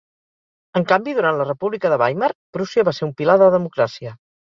[0.81, 4.21] En canvi, durant la República de Weimar Prússia va ser un pilar de democràcia.